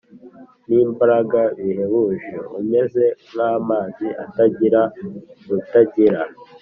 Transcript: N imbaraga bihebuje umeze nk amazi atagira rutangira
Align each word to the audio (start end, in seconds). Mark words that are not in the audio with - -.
N 0.67 0.69
imbaraga 0.85 1.39
bihebuje 1.61 2.33
umeze 2.59 3.03
nk 3.31 3.39
amazi 3.53 4.07
atagira 4.23 4.81
rutangira 5.49 6.19